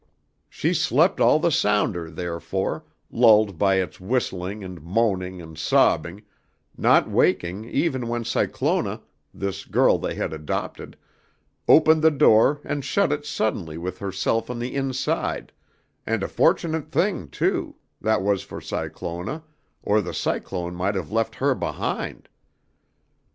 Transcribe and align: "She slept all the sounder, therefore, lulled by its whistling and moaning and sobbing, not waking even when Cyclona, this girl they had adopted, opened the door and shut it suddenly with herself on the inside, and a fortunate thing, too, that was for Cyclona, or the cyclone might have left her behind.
"She 0.49 0.73
slept 0.73 1.21
all 1.21 1.37
the 1.37 1.51
sounder, 1.51 2.09
therefore, 2.09 2.85
lulled 3.11 3.59
by 3.59 3.75
its 3.75 3.99
whistling 4.01 4.63
and 4.63 4.81
moaning 4.81 5.39
and 5.43 5.55
sobbing, 5.59 6.23
not 6.75 7.07
waking 7.07 7.65
even 7.65 8.07
when 8.07 8.25
Cyclona, 8.25 9.03
this 9.31 9.63
girl 9.63 9.99
they 9.99 10.15
had 10.15 10.33
adopted, 10.33 10.97
opened 11.67 12.01
the 12.01 12.09
door 12.09 12.61
and 12.65 12.83
shut 12.83 13.11
it 13.11 13.27
suddenly 13.27 13.77
with 13.77 13.99
herself 13.99 14.49
on 14.49 14.57
the 14.57 14.73
inside, 14.73 15.51
and 16.03 16.23
a 16.23 16.27
fortunate 16.27 16.91
thing, 16.91 17.27
too, 17.29 17.75
that 18.01 18.23
was 18.23 18.41
for 18.41 18.59
Cyclona, 18.59 19.43
or 19.83 20.01
the 20.01 20.15
cyclone 20.15 20.73
might 20.73 20.95
have 20.95 21.11
left 21.11 21.35
her 21.35 21.53
behind. 21.53 22.27